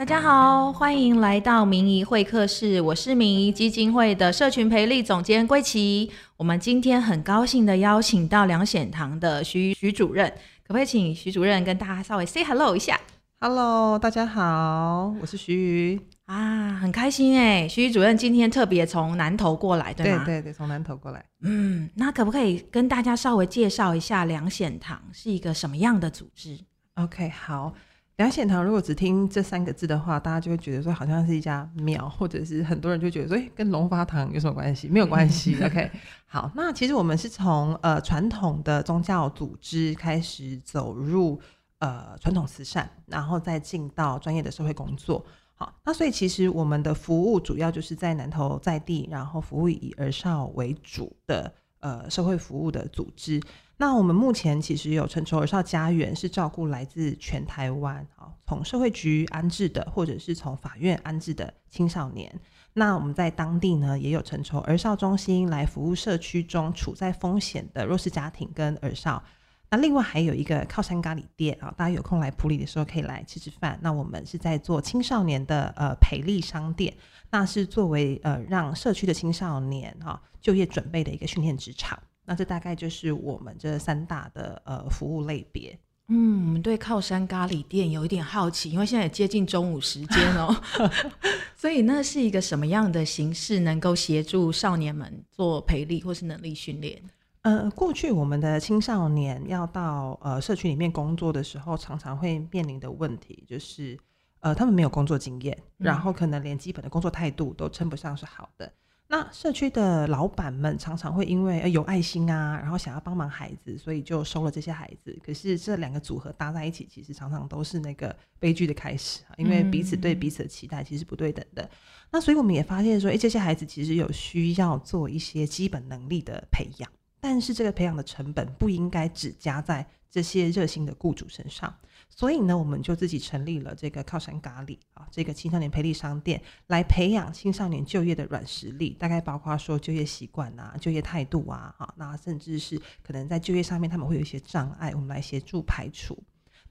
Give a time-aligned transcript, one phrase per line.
[0.00, 6.10] 大家好，欢迎来到明仪会客室，我是明仪基金会的社群培力总监桂琪。
[6.38, 10.26] 我们今天很高兴的邀请到梁显堂的徐徐主任，
[10.66, 12.98] 可不可以请徐主任跟大家稍微 say hello 一下
[13.40, 20.24] ？Hello，大家好，我是徐瑜啊，很开心哎，徐主任今天特别从南投过来，对吗？
[20.24, 21.22] 对对对，从南投过来。
[21.42, 26.58] 嗯，那可不可以跟大家稍微介绍一下梁显堂是一个什么样的组织
[26.94, 27.74] ？OK，好。
[28.20, 34.88] 两显堂如果只听这三个字的话，大家就会觉得说好像是一家庙，或者是很多人就觉得说，哎，跟龙发堂有什么关系？
[34.88, 35.56] 没有关系。
[35.64, 35.90] OK，
[36.26, 41.40] 好，那其实我们是从呃传统的宗教组织开始走入
[41.78, 45.24] 呃传统慈善，然后再进到专业的社会工作。
[45.54, 53.40] 好，那所以其实我们的服务主要就是在南投在地，然后服务以儿少为主的呃社会服务的组织。
[53.76, 62.30] 那我们目前其实有成筹儿少家园，是照顾来自全台湾，好从社会局安置的，或者是从法院安置的青少年。
[62.74, 69.22] 那我们在当地呢，也有成筹儿少中心来服务社区中处在风险的弱势家庭跟儿少。
[69.70, 73.78] 那另外还有一个靠山咖喱店啊，大家有空来普里的时候可以来吃吃饭。
[73.80, 76.92] 那我们是在做青少年的呃培力商店，
[77.30, 81.98] 那是作为呃让社区的青少年哈就业准备的一个训练职场。
[82.24, 85.78] 那这大概就是我们这三大的呃服务类别。
[86.12, 90.52] 嗯，我们对靠山咖喱店有一点好奇，因为现在也接近中午时间哦，
[91.54, 97.00] 所以那是一个什么样的形式能够协助少年们做培力或是能力训练？
[97.42, 103.96] 呃，过去我们的青少年要到呃社区里面工作的时候，常常会面临的问题就是，
[104.40, 108.72] 呃，他们没有工作经验，然后可能连基本的工作态度都称不上是好的。
[109.12, 115.18] 那社区的老板们常常会因为有爱心啊，然后想要帮忙孩子，所以就收了这些孩子。
[115.20, 121.68] 可是这两个组合搭在一起，其实常常都是那个悲剧的开始啊，因为彼此对彼此的期待其实不对等的。
[122.12, 126.88] 那所以我们也发现说，哎，这些孩子其实有需要做一些基本能力的培养，
[127.20, 131.74] 但是这个培养的成本不应该只加在这些热心的雇主身上。
[132.12, 146.22] 所以呢，我们就自己成立了这个靠山咖喱啊，这个青少年培力商店，来培养青少年就业的软实力，大概包括说就业习惯啊、就业态度啊，啊，那甚至是可能在就业上面他们会有一些障碍，我们来协助排除。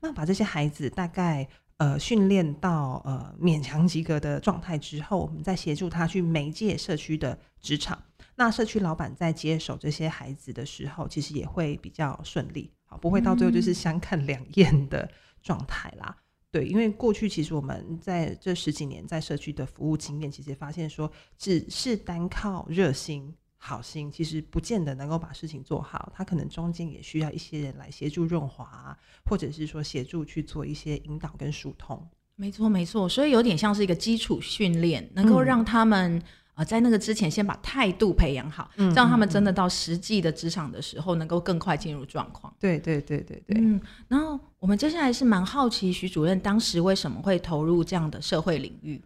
[0.01, 1.47] 那把这些孩子大概
[1.77, 7.97] 呃训练到呃勉强及格的状态之后，我们再协助他去媒介社区的职场。
[8.35, 15.09] 那社区老板在接手这些孩子的时候，其实也会比较顺利，好，不会到最后就是相看两厌的。
[15.41, 16.15] 状态啦，
[16.51, 32.07] 对，因为过去其实我们在这十几年在社区的服务经验，其实发现说，只是单靠热心好心，其实不见得能够把事情做好，他可能中间也需要一些人来协助润滑，或者是说协助去做一些引导跟疏通。
[32.35, 36.21] 没错，没错，所以有点像是一个基础训练，能够让他们。
[36.59, 42.53] 啊，在那个之前，先把态度培养好，这样他们真的到实际的职场的时候，能够更快进入状况。
[42.59, 43.57] 对对对对对。
[43.61, 49.01] 嗯，然后我们接下来是蛮好奇，徐主任当时为什么会投入这样的社会领域？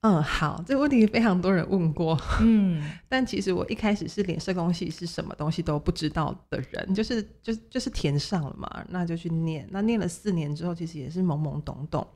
[0.00, 2.18] 嗯，好，这个问题非常多人问过。
[2.40, 9.68] 嗯， 但其实我一开始是连社工系是什么东西都不知道的人，就是就就是填上了嘛，那就去念。
[9.70, 12.06] 那念了四年之后，其实也是懵懵懂懂。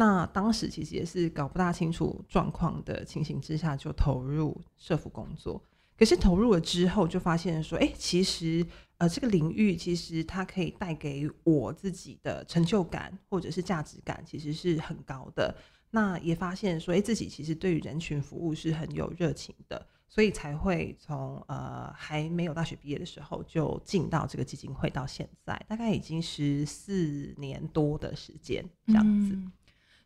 [0.00, 5.62] 那当时其实也是搞不大清楚状况的情形之下，就投入社服工作。
[5.98, 8.66] 可是投入了之后，就发现说，哎，其实
[8.96, 15.54] 呃这个领域其实它可以带给我自己的成就感或者是价值感，其实是很高的。
[15.90, 29.36] 那也发现说，哎，自己其实对于人群服务是很有热情的，所以才会从呃还没有大学毕业的时候就进到这个基金会，到现在大概已经十四年多的时间这样子。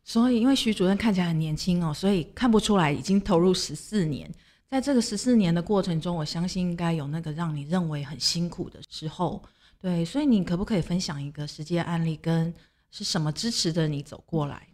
[0.04, 4.30] 所以，因为徐主任看起来很年轻哦，所以看不出来已经投入十四年。
[4.68, 9.42] 在这个十四年的过程中，我相信应该有那个让你认为很辛苦的时候。
[9.80, 12.52] 对，所以你可不可以分享一个实际案例，跟
[12.90, 14.68] 是什么支持着你走过来？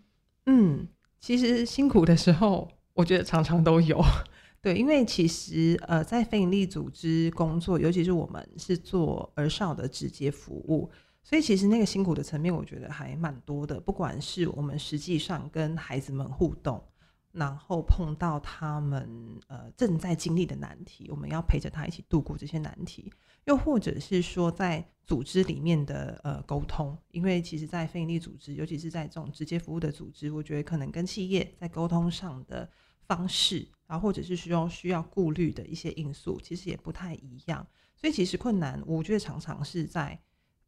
[0.46, 0.86] 嗯，
[1.20, 4.02] 其实辛苦的时候，我觉得常常都有。
[4.62, 10.90] 对，因为其实呃，在非营利组织工作，尤其是我们是做儿少的直接服务。
[11.30, 13.78] 所以其实那个辛苦的层面，我觉得还蛮多的。
[13.78, 16.84] 不管是我们实际上跟孩子们互动，
[17.30, 23.08] 然后碰到他们呃正在经历的难题，我们要陪着他一起度过这些难题；
[23.44, 32.68] 又或者是说在组织里面的呃沟通，因为其实，在非营利组织，尤其是在这种直接服务的组织，我觉得可能跟企业在沟通上的
[33.06, 37.64] 方式，然后或者是需要需要顾虑的一些因素，其实也不太一样。
[37.94, 40.20] 所以其实困难，我觉得常常是在。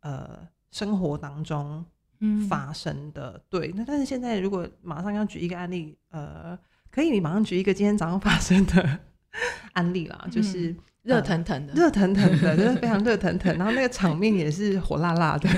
[0.03, 1.85] 呃，生活当中
[2.49, 3.43] 发生的。
[3.49, 6.57] 对，那但是现在如果马上要举一个案例，呃，
[6.91, 8.99] 可以你马上举一个今天早上发生的
[9.75, 15.49] 案例啦，就是热腾腾的， 热腾腾的，就是非常热腾腾，然后那个场面也是火辣辣的。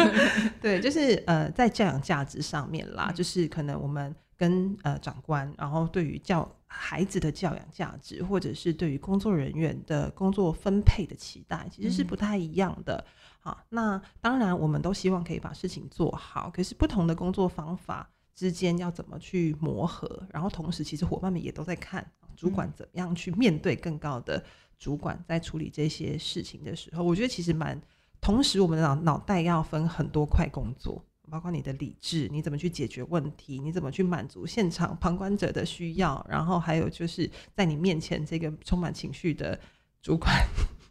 [0.62, 13.04] 对，就是呃，在教养价值上面啦，就是可能我们跟呃长官，然后对于教孩子的教养价值，或者是对于工作人员的工作分配的期待，其实是不太一样的。
[13.40, 22.04] 好，那当然我们都希望可以把事情做好，可是不同的工作方法之间要怎么去磨合，然后同时其实伙伴们也都在看
[22.34, 24.42] 主管怎么样去面对更高的
[24.78, 27.80] 主管，在处理这些事情的时候，我觉得其实蛮
[28.20, 31.04] 同时我们的脑脑袋要分很多块工作。
[31.30, 33.58] 包括你的理智，你怎么去解决问题？
[33.58, 36.24] 你怎么去满足现场旁观者的需要？
[36.28, 39.58] 然后还有就是在你面前这个充满情绪的
[40.02, 40.34] 主管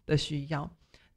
[0.06, 0.70] 的需要。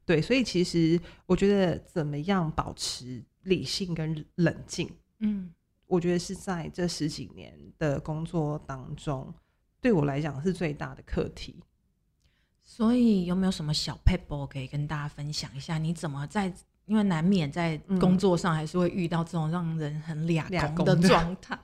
[0.05, 5.51] 对， 所以其实我觉得怎么样保持理性跟冷静，嗯，
[5.87, 9.33] 我觉得是在这十几年的工作当中，
[9.81, 11.61] 对我来讲是最大的课题。
[12.63, 15.77] 所以有没有什么小 paper 可以跟大家分享一下？
[15.77, 16.53] 你怎么在？
[16.87, 21.59] 因为难免在工作上还是会遇到这种让人很俩工的状态，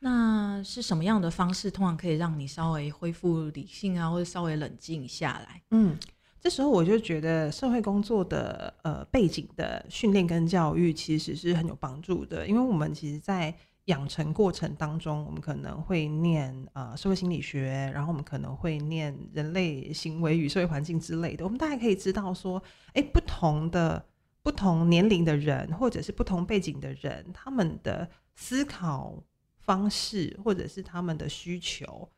[0.00, 5.62] 那是什么样的方式通常可以让你稍微恢复理性啊，或者稍微冷静下来？
[5.70, 5.98] 嗯，
[6.40, 13.54] 这时候我就觉得社会工作的呃背景的训练跟教育其实是很有帮助的，因为我们其实，在
[13.84, 22.62] 养成过程当中，我们可能会念呃社会心理学，然后我们可能会念人类行为与社会环境之类的，我们大概可以知道说，
[22.94, 24.02] 哎，不同的。
[24.48, 29.22] 不同年龄的人，或者是不同背景的人，他们的思考
[29.58, 32.10] 方式，或者是他们的需求，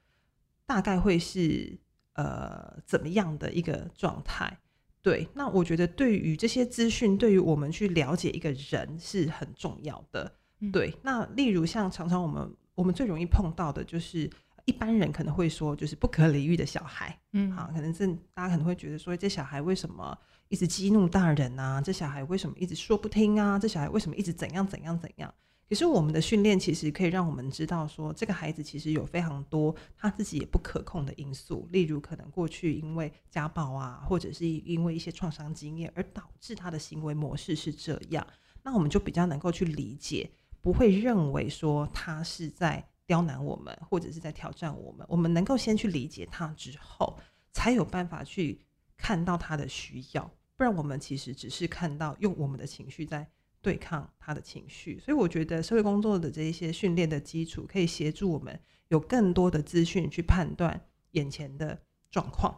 [0.65, 1.77] 大概会是
[2.13, 4.57] 呃怎么样的一个状态？
[5.03, 10.33] 对，那我觉得对于这些资讯，对于我们去了解一个人是很重要的。
[10.71, 14.31] 对，那例如像常常我们我们最容易碰到的就是
[14.71, 17.19] 一般人可能会说，就是不可理喻的小孩。
[17.33, 20.17] 嗯，好，可能是大家可能会觉得说，这小孩为什么？
[20.49, 21.81] 一直激怒大人啊！
[21.81, 23.57] 这小孩为什么一直说不听啊？
[23.59, 25.33] 这小孩为什么一直怎样怎样怎样？
[25.69, 38.27] 可是我们的训练其实可以让我们知道，说这个孩子其实有非常多他自己也不可控的因素，例如可能过去因为家暴啊，或者是因为一些创伤经验而导致他的行为模式是这样。
[38.65, 40.29] 那我们就比较能够去理解，
[40.61, 45.05] 不会认为说他是在刁难我们，或者是在挑战我们。
[45.09, 47.19] 我们能够先去理解他之后，
[47.53, 48.65] 才有办法去
[48.97, 50.25] 看到他的需要。
[50.57, 53.29] 不然，我们其实只是看到用我们的情绪在
[53.61, 60.81] 对抗他的情绪，所以我觉得社会工作的这一些训练的基础，可以协助我们有更多的资讯去判断
[61.11, 61.77] 眼前的
[62.13, 62.57] 状况，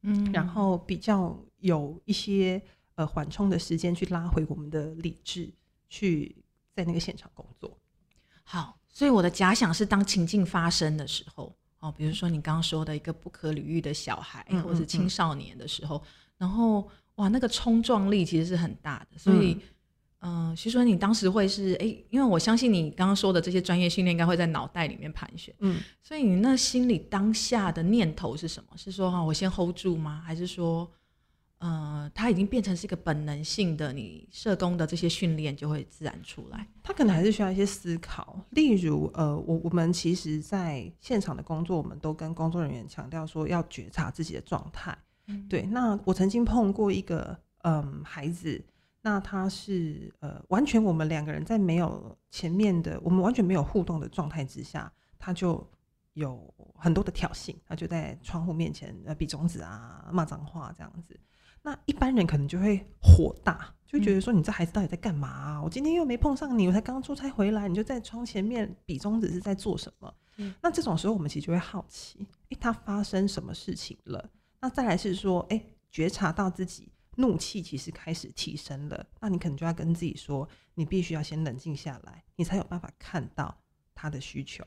[0.00, 2.60] 嗯，然后比较有一些
[2.96, 5.54] 呃缓冲的时间去拉回我们的理智，
[5.88, 6.44] 去
[6.74, 7.78] 在那个现场工作。
[8.42, 16.00] 好，所以我的假想是，当情境发生的时候，哦，比如说你刚刚说的一个不可理喻的小孩或者青少年的时候，
[16.38, 16.88] 然后。
[17.16, 19.54] 哇，那个冲撞力其实是很大的，所以，
[20.20, 28.70] 嗯，徐主任，你当时会是哎，因为我相信你刚刚说的这些专业训练应该会在脑袋里面盘旋，嗯，所以你那心里当下的念头是什么？
[28.78, 30.22] 是说哈，我先 hold 住吗？
[30.24, 30.90] 还是说，
[31.62, 36.66] 呃，它已经变成是一个本能性的，你社工的这些训练就会自然出来？
[36.82, 44.98] 他可能还是需要一些思考，例如，呃，我我们其实在现场的工作，我们都跟工作人员强调说要觉察自己的状态。
[45.48, 48.60] 对，那我曾经碰过一个嗯孩子，
[49.00, 55.64] 那他是呃完全我们两个人在没有前面的，我们完全没有互动的状态之下，他就
[56.14, 61.16] 有很多的挑衅，他就在窗户面前呃比中指啊骂脏话这样子。
[61.62, 65.62] 那一般人可能就会火大，就觉得说你这孩子到底在干嘛？
[65.62, 70.14] 我今天又没碰上你，我才刚出差回来，你就在窗前面比中指是在做什么？
[70.60, 74.30] 那这种时候我们其实就会好奇，诶，他发生什么事情了？
[74.60, 83.56] 那再来是说，哎，觉察到自己怒气其实开始提升了，那你可能就要跟自己说，你必须要先冷静下来，你才有办法看到
[83.94, 84.64] 他的需求。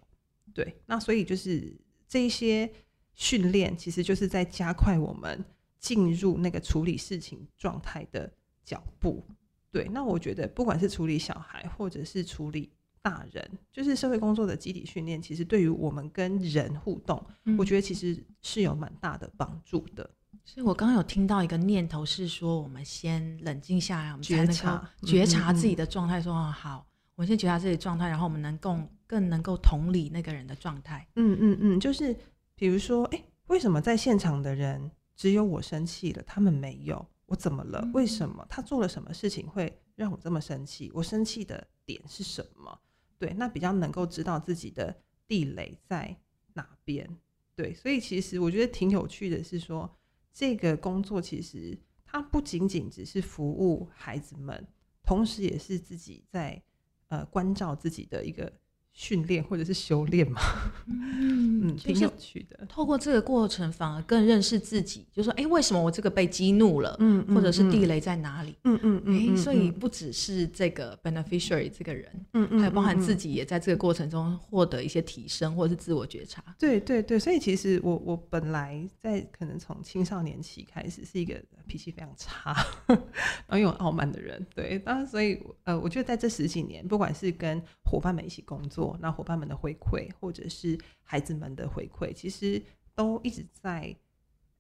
[0.54, 1.76] 对，那所以就是
[2.08, 2.72] 这一些
[3.16, 5.44] 训练，其实就是在加快我们
[5.86, 8.32] 进入那个处理事情状态的
[8.64, 9.24] 脚步。
[9.72, 12.72] 对，那我觉得不管是处理小孩，或者是处理
[13.04, 17.24] 大人就是社会工作的集体训练，其实对于我们跟人互动，
[17.56, 20.10] 我觉得其实是有蛮大的帮助的。
[20.44, 26.20] 所以我刚刚有听到一个念头是说，我们先冷静下来，我们觉察觉察自己的状态。
[26.22, 31.08] 说好，我先觉察自己状态，然后我们能够更能够同理那个人的状态。
[31.16, 32.16] 嗯嗯嗯，就是
[32.56, 37.06] 比如说，哎，为什么在现场的人只有我生气了，他们没有？
[37.26, 37.90] 我怎么了？
[37.94, 40.92] 为什么他做了什么事情会让我这么生气？
[40.94, 42.80] 我生气的点是什么？
[43.18, 44.96] 对，那比较能够知道自己的
[45.28, 46.16] 地雷在
[46.54, 47.10] 哪边。
[47.56, 49.90] 对，所以其实我觉得挺有趣的是说，
[50.34, 54.68] 这个工作其实它不仅仅只是服务孩子们，
[55.02, 56.62] 同时也是自己在
[57.08, 58.52] 呃关照自己的一个。
[58.96, 60.40] 训练或者是修炼嘛，
[60.88, 62.66] 嗯，挺有趣的。
[62.66, 66.96] 透过这个过程，反而更认识自己，就说，哎，为什么我这个被激怒了？
[67.00, 68.56] 嗯，或者是地雷在哪里？
[68.64, 69.34] 嗯嗯嗯。
[69.34, 76.42] 哎，所以不只是这个 beneficiary 这个人，嗯嗯，还包含自己也在这个过程中获得一些提升，或者是自我觉察。
[76.58, 81.36] 对对对，所以其实我我本来在可能从青少年期开始是一个
[81.68, 82.56] 脾气非常差，
[82.88, 84.42] 然后又傲慢的人。
[84.56, 88.85] 对，当然，所以呃，我觉得在这十几年，不管是跟伙伴们一起工作。
[89.00, 92.62] 那伙伴们的回馈，或者是孩子们的回馈，其实
[92.94, 93.96] 都一直在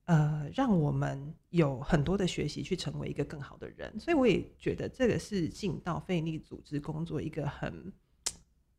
[0.06, 4.00] 呃，让我们有很多的学习，去成为一个更好的人。
[4.00, 7.92] 所以我也觉得这个是进到非利组织工作一个很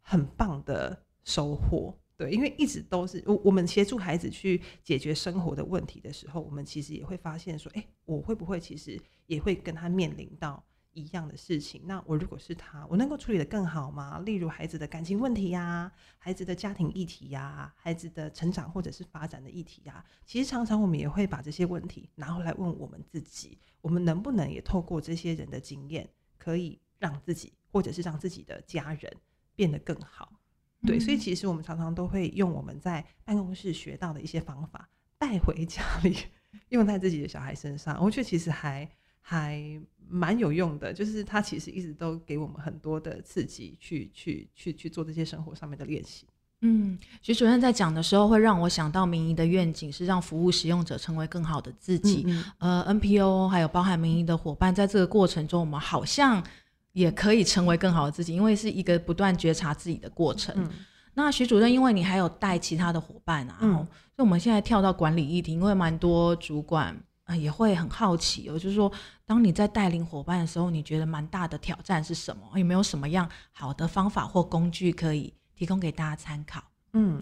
[0.01, 1.93] 很棒的收获。
[2.17, 10.65] 对，因为一直都是我我们协助孩子去解决生活的问题的时候，我们其实也会发现说，哎，我会不会其实也会跟他面临到。
[10.97, 14.19] 一样的事情，那我如果是他，我能够处理的更好吗？
[14.21, 29.13] 例如孩子的感情问题呀，孩子的家庭议题呀，孩子的成长或者是发展的议题呀，其实常常我们也会把这些问题拿回来问我们自己，我们能不能也透过这些人的经验，可以让自己或者是让自己的家人
[29.55, 30.33] 变得更好？
[30.87, 34.89] 对，所以其实我们常常都会用我们在办公室学到的一些方法
[35.19, 36.17] 带回家里，
[36.71, 38.89] 用在自己的小孩身上，我觉得其实还
[39.27, 39.81] 还。
[40.09, 46.25] 蛮有用的，就是他其实一直都给我们很多的刺激，去去去去做这些生活上面的练习。
[46.61, 52.25] 嗯，徐主任在讲的时候，会让我想到民意的愿景是让服务使用者成为更好的自己。
[52.59, 56.41] 呃，NPO 还有包含民意的伙伴，在这个过程中，我们好像
[56.93, 60.71] 也可以成为更好的自己，因为是一个不断觉察自己的过程。
[61.15, 66.97] 那徐主任，因为你还有带其他的伙伴啊，所以我们现在跳到管理议题，因为蛮多主管。
[67.27, 68.89] 啊，也会很好奇哦，就是说，
[69.27, 72.49] 当你在带领伙伴的时候，你觉得蛮大的挑战是什么？
[72.57, 76.63] 有没有什么样好的方法或工具可以提供给大家参考？
[76.93, 77.21] 嗯，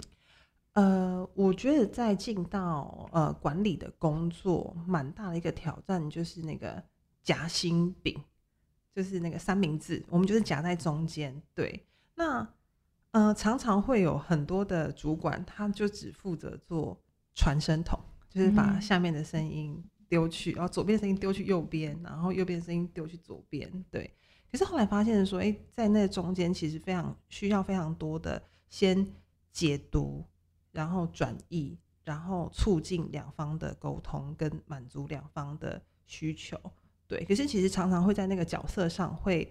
[0.74, 6.84] 呃，我觉得在进到呃管理的工作，蛮大的一个挑战就是那个
[7.22, 8.22] 夹心饼，
[8.94, 11.40] 就是那个三明治，我们就是夹在中间。
[11.54, 12.46] 对，那
[13.12, 17.00] 呃，常常会有很多的主管，他就只负责做
[17.34, 19.82] 传声筒，就是把下面的声音。
[20.14, 24.08] 丢去，然后左边声音丢去右边，然后右边声音丢去左边，对。
[24.52, 29.04] 可是后来发现说，哎，在那中间其实非常需要非常多的先
[29.50, 30.24] 解读，
[30.70, 36.56] 然后转译，然后促进两方的沟通跟满足两方的需求，
[37.08, 37.24] 对。
[37.24, 39.50] 可是其实常常会在那个角色上会。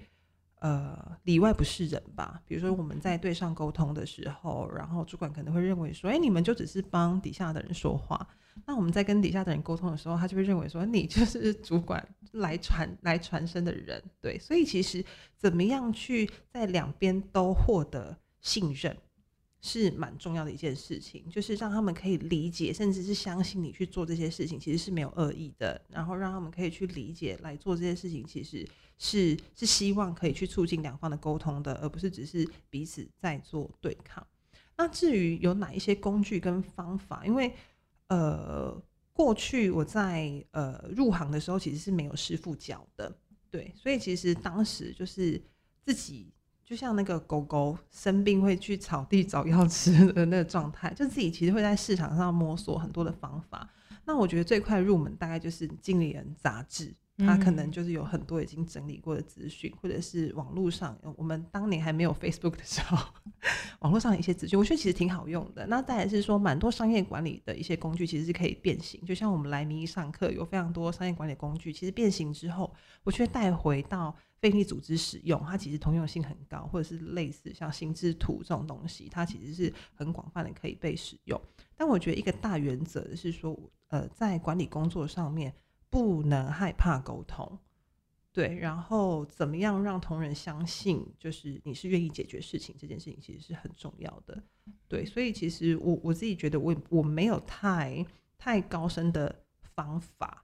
[0.63, 2.41] 呃，里外不是人吧？
[2.47, 8.25] 比如说我们在对上沟通的时候，然后主管可能会认为说，哎，你们就只是帮底下的人说话。
[8.65, 12.01] 那我们在跟底下的人沟通的时候，他就会认为说，你就是主管
[12.31, 14.01] 来传来传声的人。
[14.21, 15.03] 对，所以其实
[15.37, 18.95] 怎么样去在两边都获得信任？
[19.65, 25.81] 是蛮重要的一件事情，就是让他们可以理解，甚至是相信你去做这些事情，其实是没有恶意的。
[25.87, 28.67] 然后让他们可以去理解来做这些事情，其实
[28.97, 34.27] 是是希望可以去促进两方的沟通的，而不是只是彼此在做对抗。
[34.75, 37.53] 那至于有哪一些工具跟方法，因为
[38.07, 38.77] 呃，
[39.13, 43.15] 过去我在呃入行的时候其实是没有师傅教的，
[43.49, 45.41] 对，所以其实当时就是
[45.81, 46.33] 自己。
[46.73, 53.69] 就像那个狗狗生病会去草地找药吃的那个状态，就自己其实会在市场上摸索很多的方法。
[54.05, 56.91] 那我觉得最快入门大概就是《经理人》杂志。
[57.19, 62.97] 它可能就是有很多已经整理过的资讯，或者是网络上，我们当年还没有 Facebook 的时候，
[63.81, 65.63] 网络上的一些资讯，我觉得其实挺好用的。
[65.67, 81.41] 那再来是说，蛮多商业管理的一些工具其实是可以变形，就像我们来民意上课有非常多商业管理工具，其实变形之后，我却带回到非利组织使用，它其实通用性很高，或者是类似像心智图这种东西，它其实是很广泛的可以被使用。
[81.77, 83.57] 但我觉得一个大原则是说，
[83.87, 85.55] 呃，在管理工作上面。
[85.93, 87.59] 不能害怕沟通，
[88.31, 94.41] 对，然后怎么样让同仁相信，就是你是愿意解决事情这件事情，其实是很重要的，
[94.87, 98.03] 对，所以其实我我自己觉得，我我没有太
[98.39, 99.43] 太高深的
[99.75, 100.43] 方法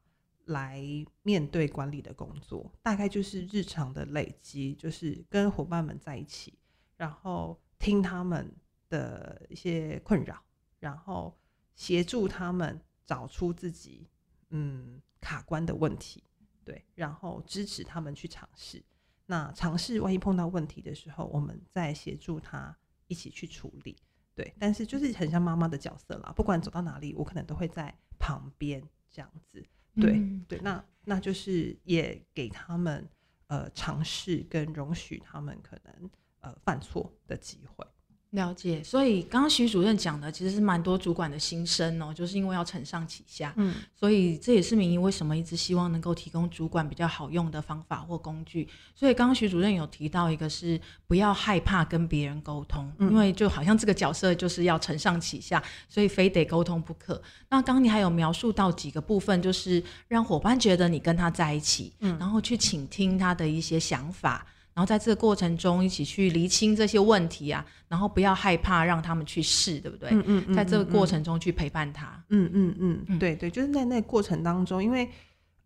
[0.50, 0.80] 来
[1.24, 6.54] 面对管理的工作，大概就是日常的累积，就是跟伙伴们在一起，
[6.96, 8.56] 然后听他们
[8.90, 10.44] 的一些困扰，
[10.80, 11.38] 然后
[11.76, 14.08] 协助他们找出自己，
[14.50, 15.02] 嗯。
[15.22, 16.24] 卡关的问题，
[16.64, 18.82] 对，然后支持他们去尝试。
[19.26, 22.74] 那尝试万一碰到问题的时候，我们再协助他
[23.08, 23.98] 一起去处理。
[24.34, 29.62] 对，但是就是很像妈妈的角色啦，不管走到哪里，我可能都会在旁边这样子。
[29.96, 33.08] 对、嗯对，那那就是也给他们
[33.48, 36.10] 呃尝试跟容许他们可能
[36.42, 37.86] 呃犯错的机会。
[38.32, 48.70] 了解，所以刚刚徐主任讲的其实是蛮多主管的心声哦，就是因为要承上启下，嗯所以这也是民营为什么一直希望能够提供主管比较好用的方法或工具。
[48.94, 57.20] 所以刚刚徐主任有提到一个是不要害怕跟别人沟通，嗯因为就好像这个角色就是要承上启下，所以非得沟通不可。
[57.50, 64.46] 那刚刚你还有描述到几个部分，就是让伙伴觉得你跟他在一起，嗯然后去倾听他的一些想法。
[64.80, 70.08] 然后在这个过程中，一起去厘清这些问题啊，然后不要害怕让他们去试，对不对？
[70.12, 72.24] 嗯嗯嗯在这个嗯过程中去陪伴他。
[72.30, 75.10] 嗯嗯嗯，嗯对对，就是在那个过程当中，因为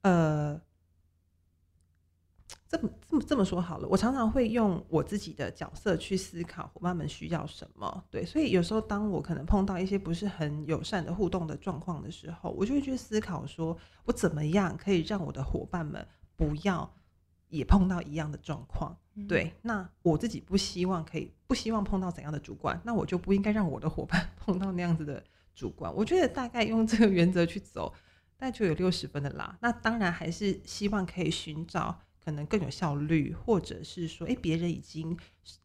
[0.02, 0.60] 呃，
[2.68, 8.04] 这么这么这么说好了，我常常会用我自己的角色去思考伙伴们需要什么。
[8.10, 16.04] 对，所以有时候当我可能碰到一些不是很友善的互动的状况的时候，我就会去思考说，我怎么样可以让我的伙伴们
[16.36, 16.92] 不要
[17.58, 18.98] 也碰到一样的状况。
[19.16, 25.94] 嗯对，那我自己不希望可以不希望碰到怎样的主管，那我就不应该让我的伙伴碰到那样子的主管。
[25.94, 27.94] 我觉得大概用这个原则去走，
[28.38, 29.56] 大概就有六十分的啦。
[29.62, 35.16] 那当然还是希望可以寻找可能更有效率，或者是说，诶，别人已经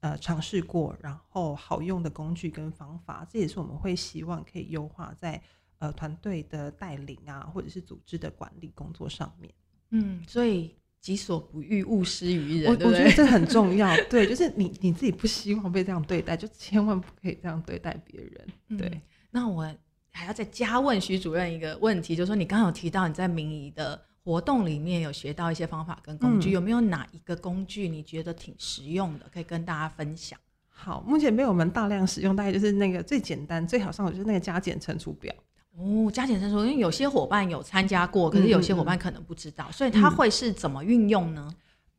[0.00, 5.40] 呃尝试过，然后好用的工具跟方法，这也是我们会希望可以优化在
[5.78, 9.54] 呃团队的带领啊，或者是组织的管理工作上面。
[9.90, 12.86] 嗯，所以己所不欲，勿施于人，我？
[12.88, 18.78] 我觉得 这很重要，对，就是你你自己不希望被这样对待，就千万不可以这样对待别人。
[18.78, 19.62] 对嗯那我
[20.10, 30.38] 还要再加问徐主任一个问题，就是说你刚刚有提到你在民仪的活动里面有学到一些方法跟工具，嗯有没有哪一个工具你觉得挺实用的，可以跟大家分享？
[30.68, 35.32] 好，目前被我们大量使用，大概就是那个最简单、最好上手，就是那个加减乘除表。
[35.78, 41.48] 哦，加减乘除，因为有些伙伴有参加过，可是有些伙伴可能不知道，所以他嗯会是怎么运用呢？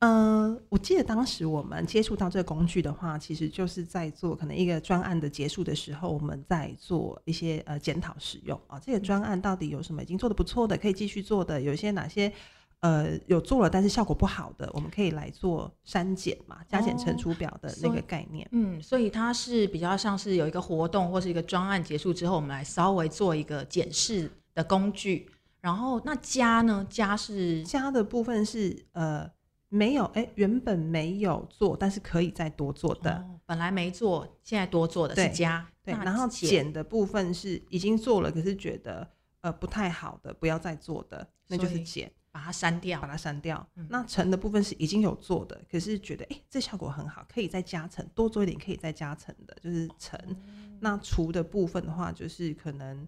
[0.02, 8.80] 嗯、我记得当时我们接触到这个工具的话，其实就是在做可能一个专案的结束的时候，我们在做一些呃检讨使用啊。
[8.80, 12.32] 这个专案到底有什么已经做的不错的，可以继续做的，有一些哪些
[12.82, 18.48] 呃有做了但是效果不好的，我们可以来做删减嘛，加减乘除表的那个概念。
[18.52, 25.30] 嗯，所以它是比较像是有一个活动或是一个专案结束之后，我们来稍微做一个检视的工具。
[25.62, 26.88] 然后那加呢？
[26.90, 29.30] 加是加的部分是呃
[29.68, 33.12] 没有哎、原本没有做，但是可以再多做的。
[33.12, 35.68] 哦本来没做，现在多做的是加。
[35.84, 39.10] 对，那然后减减的部分是已经做了，可是觉得
[39.42, 43.08] 呃不太好的，不要再做的，那就是减，把它删掉把。
[43.08, 43.68] 它删掉。
[43.76, 50.20] 嗯那乘的部分是已经有做的，可是觉得哎、诶这效果很好，可以再加成，多做一点可以再加成的，就是乘。
[50.20, 50.36] 哦
[50.82, 53.06] 那除的部分的话，就是可能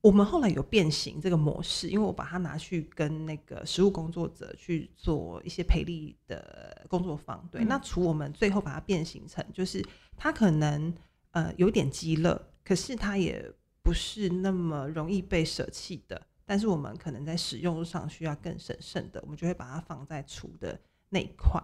[0.00, 7.46] 我们后来有变形这个模式，因为我把它拿去跟那个实务工作者去做一些培力的工作坊。
[7.52, 9.84] 对，嗯那除我们最后把它变形成，就是
[10.16, 10.94] 它可能
[11.32, 16.26] 呃有点鸡肋，可是它也不是那么容易被舍弃的。
[16.44, 21.62] 但是我们可能在使用上需要更审慎的，我们就会把它放在除的那一块。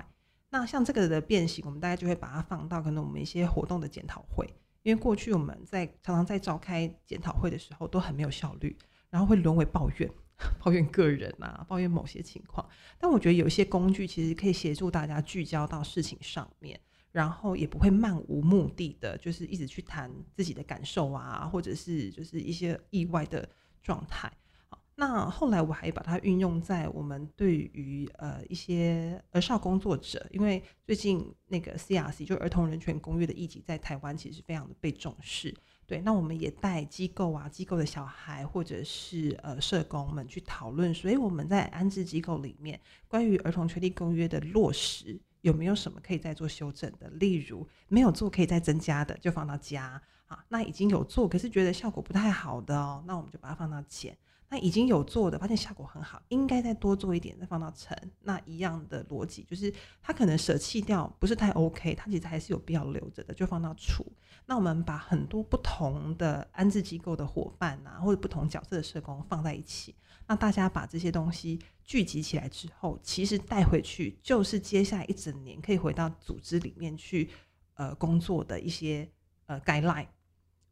[0.50, 4.46] 那像这个的变形，我们大概就会把它放到可能我们一些活动的检讨会，
[4.82, 8.74] 因为过去我们在常常在召开检讨会的时候都很没有效率，
[9.10, 10.10] 然后会沦为抱怨，
[10.58, 12.66] 抱怨个人啊，抱怨某些情况。
[12.98, 16.80] 但我觉得有一些工具其实可以协助大家聚焦到事情上面，
[17.12, 23.46] 然后也不会漫无目的的，就是一直去谈自己的感受啊，或者是就是一些意外的
[23.82, 24.32] 状态。
[25.00, 35.54] 那后来我还把它运用在我们对于呃一些儿少工作者，因为最近那个 CRC 就儿童人权公约的议题在台湾其实非常的被重视。
[35.86, 47.08] 对，那我们也带机构啊、机构的小孩或者是呃社工们去讨论，所以我们在安置机构里面关于儿童权利公约的落实有没有什么可以再做修正的？
[47.10, 50.44] 例如没有做可以再增加的，就放到加啊。
[50.48, 54.18] 那已经有做，可是觉得效果不太好的哦，那我们就把它放到减。
[54.50, 57.96] 那已经有做的，发现效果很好，应该再多做一点，再放到成。
[58.20, 64.04] 那一样的逻辑就是，他可能舍弃掉不是太 OK，他其实还是有必要留着的，就放到除。
[64.46, 69.94] 那我们把很多不同的安置机构的伙伴啊，或者不同角色的社工放在一起，
[70.26, 77.28] 那大家把这些东西聚集起来之后，其实带回去就是接下来一整年可以回到组织里面去
[77.74, 79.06] 呃工作的一些
[79.44, 80.06] 呃 guideline。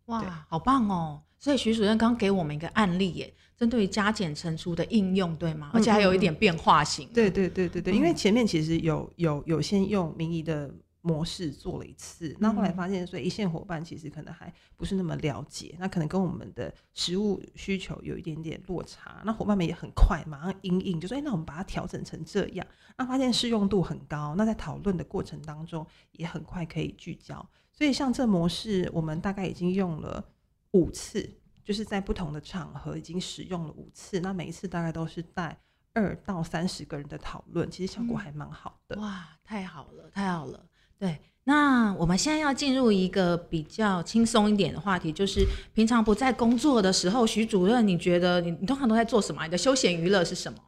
[0.06, 1.24] 哇，好棒哦！
[1.38, 5.70] 所以徐主任刚给我们一个案例耶，针对于加减乘除的应用，对吗？
[5.72, 7.08] 而且还有一点变化型。
[7.14, 10.74] 对对对对对，因为前面其实有有有先用民意的。
[11.02, 19.22] 模式做了一次，那后来发现，所以一线伙伴其实可能还不是那么了解，那可能跟我们的实物需求有一点点落差。
[19.24, 22.66] 那伙伴们也很快马上应应，就说：“哎，那我们把它调整成这样。”
[22.98, 27.48] 那发现适用度很高，那在讨论的过程当中也很快可以聚焦。
[27.70, 30.24] 所以像这模式，我们大概已经用了
[30.76, 31.28] 五次，
[31.64, 34.20] 就是在不同的场合已经使用了五次。
[34.20, 35.58] 那每一次大概都是带
[35.94, 39.00] 二到三十个人的讨论，其实效果还蛮好的。
[39.00, 40.66] 哇，太好了，太好了。
[40.98, 49.42] 对，那我们现在要进入一个比较轻松一点的话题，就是平常不在工作的时候，徐主任，你觉得你你通常都在做什么？
[49.44, 50.58] 你的休闲娱乐是什么？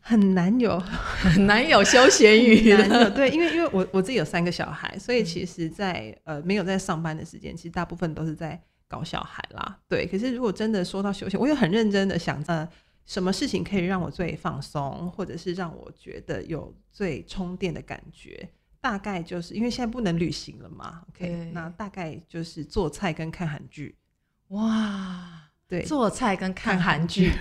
[0.00, 0.78] 很难有，
[1.20, 3.10] 很难有休闲娱乐。
[3.10, 9.78] 对，因为因为我我自己有三个小孩，所以其实，在呃没有在上班的时间，其实大部分都是在搞小孩啦。
[9.88, 12.68] 对，可是如果真的说到休闲，我也很认真的想，呃，
[13.04, 18.48] 什么事情可以让我最放松，或者是让我觉得有最充电的感觉？
[18.80, 23.96] 大概就是因为现在不能旅行了嘛，OK，那大概就是做菜跟看韩剧。
[24.48, 27.32] 哇，对，做菜跟看韩剧。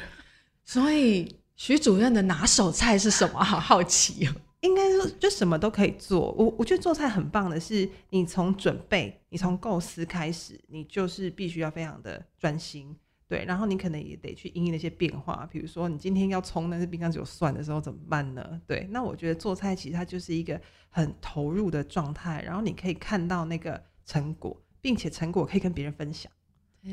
[0.64, 3.44] 所以徐主任的拿手菜是什么？
[3.44, 4.34] 好好奇哦。
[4.66, 6.32] 应该说就什么都可以做。
[6.34, 12.96] 我我觉得做菜很棒的是，你从准备，你从构思开始，你就是必须要非常的专心。
[13.28, 18.62] 对，然后你可能也得去应那些变化，比如说你今天要冲，但是冰箱只有蒜的时候怎么办呢？
[18.68, 26.32] 对，那我觉得做菜其实它就是一个很投入的状态，然后你可以看到那个成果，并且成果可以跟别人分享。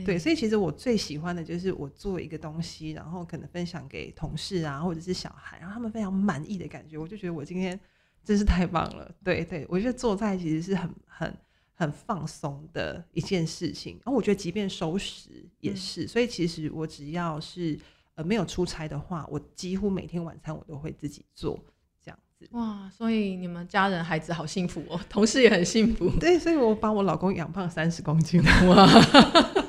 [0.04, 7.78] 对，所以其实我最喜欢的就是我做一个东西，然后可能分享给同事啊，或者是小孩，然后他们非常满意的感觉，我就觉得我今天
[8.24, 9.14] 真是太棒了。
[9.22, 11.36] 对对，我觉得做菜其实是很很。
[11.74, 17.76] 很放松的一件事情，然后我觉得即便收拾也是，所以其实我只要是
[18.14, 21.58] 呃没有出差的话，我几乎每天晚餐我都会自己做
[22.00, 22.46] 这样子。
[22.52, 26.08] 哇，所以你们家人孩子好幸福哦，同事也很幸福。
[26.20, 28.86] 对，所以我把我老公养胖三十公斤哇，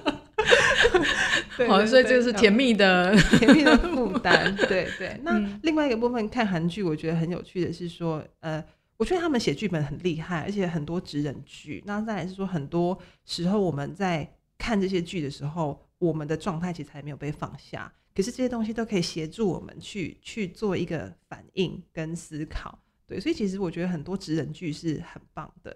[1.68, 4.56] 好，所以这个是甜蜜的 甜蜜的负担。
[4.56, 8.64] 对对，那另外一个部分看韩剧，我觉得很有趣的是说，呃。
[8.96, 11.84] 我觉得他们写剧本很厉害，而且很多职人剧。
[11.86, 17.92] 那再来是说，很多时候我们在看这些剧的时候，我们的状态其实还没有被放下。
[18.16, 22.80] 可是这些东西都可以协助我们去去做一个反应跟思考。
[23.06, 25.76] 对，所以其实我觉得很多职人剧是很棒的，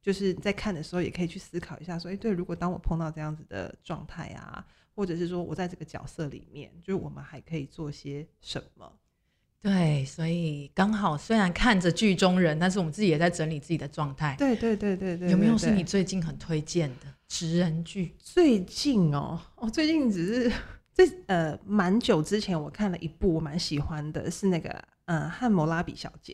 [0.00, 8.92] 就是在看的时候也可以去思考一下，说，哎，对，如果当我碰到这样子的状态啊，或者是说我在这个角色里面，就是我们还可以做些什么。
[9.60, 14.36] 对，所以刚好虽然看着剧中人，但是我们自己也在整理自己的状态。
[14.38, 18.14] 对对对对对，有没有是你最近很推荐的职人剧？
[18.18, 20.52] 最近哦，哦，最近只是
[20.92, 24.70] 这呃，蛮久之前我看了一部我蛮喜欢的，是那个
[25.06, 26.32] 呃《汉谟拉比小姐》。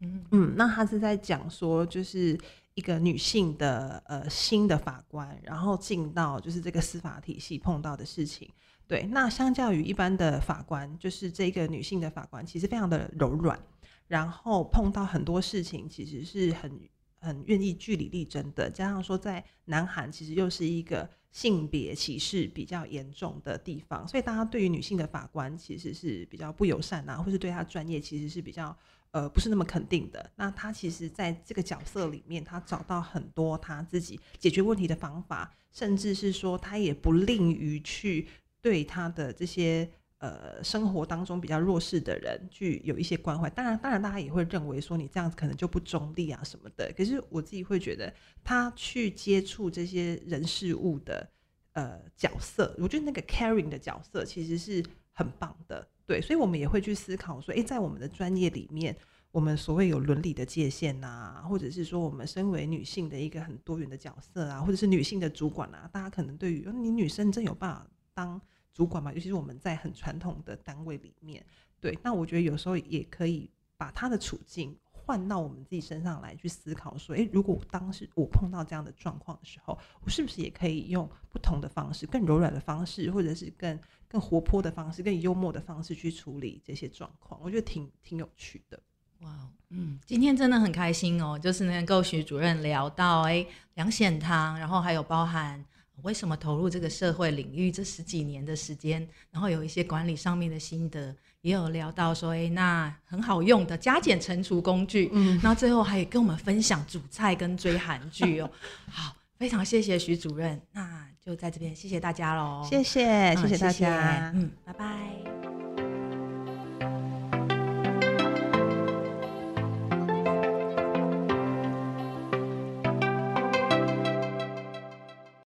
[0.00, 2.38] 嗯嗯，那他是在讲说，就是
[2.78, 8.48] 一个女性的呃新的法官，然后进到就是这个司法体系碰到的事情。
[8.86, 13.60] 对，那相较于一般的法官，就是这个女性的法官，其实非常的柔软，
[14.06, 16.80] 然后碰到很多事情，其实是很
[17.18, 18.70] 很愿意据理力争的。
[18.70, 28.74] 加上说，在南韩其实又是一个性别歧视比较严重的地方，所以大家对于女性的法官其实是比较不友善啊，或是对她专业其实是比较
[29.10, 30.30] 呃不是那么肯定的。
[30.36, 38.28] 那他其实在这个角色里面，他找到很多他自己解决问题的方法，甚至是说他也不吝于去。
[38.60, 43.48] 对他的这些呃生活当中比较弱势的人，去有一些关怀。
[43.48, 46.92] 当然，当然，大家也会认为说你这样子可能就不中立啊什么的。
[46.96, 51.30] 可是我自己会觉得，他去接触这些人事物的
[51.74, 55.86] 呃角色，我觉得那个 caring 的角色其实是很棒的。
[56.08, 58.96] 对，所以我们也会去思考说，诶，在我们的专业里面，
[59.30, 67.86] 我们所谓有伦理的界限呐，或者是说我们身为女性的一个很多元的角色啊，或者是女性的主管啊，大家可能对于你女生真有办法。
[68.14, 68.40] 当
[68.74, 71.44] 主管吗，尤其是我们在很传统的单位里面，
[71.78, 74.76] 对，那我觉得有时候也可以把她的处境
[75.08, 87.40] 换到我们自己身上来去思考，说，诶，如果当时我碰到这样的状况的时候，我是不是也可以用不同的方式，更柔软的方式，或者是更更活泼的方式，更幽默的方式去处理这些状况？
[87.42, 88.78] 我觉得挺挺有趣的。
[89.20, 95.64] 哇，嗯，今天真的很开心哦，就是能够徐主任聊到，诶，两显堂，然后还有包含。
[96.02, 108.50] 为什么投入这个社会领域这十几年的时间，然后有一些管理上面的心得，也有聊到说，哎，那很好用的加减乘除工具，嗯，然后最后还跟我们分享煮菜跟追韩剧哦，
[108.90, 114.32] 好，非常谢谢徐主任，那就在这边谢谢大家喽，谢谢，嗯谢谢大家。
[114.34, 115.57] 嗯，拜拜。